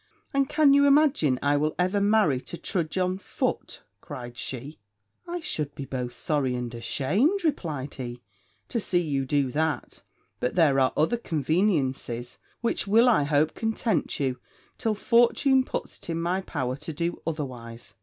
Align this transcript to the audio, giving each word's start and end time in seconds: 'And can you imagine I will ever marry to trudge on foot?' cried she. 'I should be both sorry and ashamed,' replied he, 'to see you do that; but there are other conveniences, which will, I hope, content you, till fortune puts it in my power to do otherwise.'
'And 0.33 0.49
can 0.49 0.73
you 0.73 0.87
imagine 0.87 1.37
I 1.43 1.57
will 1.57 1.75
ever 1.77 2.01
marry 2.01 2.41
to 2.41 2.57
trudge 2.57 2.97
on 2.97 3.19
foot?' 3.19 3.83
cried 4.01 4.35
she. 4.35 4.79
'I 5.27 5.41
should 5.41 5.75
be 5.75 5.85
both 5.85 6.15
sorry 6.15 6.55
and 6.55 6.73
ashamed,' 6.73 7.43
replied 7.43 7.93
he, 7.93 8.23
'to 8.67 8.79
see 8.79 8.99
you 8.99 9.27
do 9.27 9.51
that; 9.51 10.01
but 10.39 10.55
there 10.55 10.79
are 10.79 10.91
other 10.97 11.17
conveniences, 11.17 12.39
which 12.61 12.87
will, 12.87 13.07
I 13.07 13.25
hope, 13.25 13.53
content 13.53 14.19
you, 14.19 14.39
till 14.79 14.95
fortune 14.95 15.63
puts 15.63 15.99
it 15.99 16.09
in 16.09 16.19
my 16.19 16.41
power 16.41 16.75
to 16.77 16.91
do 16.91 17.21
otherwise.' 17.27 17.93